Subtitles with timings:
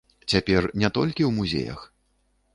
[0.31, 1.79] Цяпер не толькі ў музеях!